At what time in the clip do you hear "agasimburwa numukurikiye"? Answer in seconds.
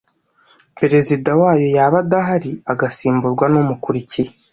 2.71-4.29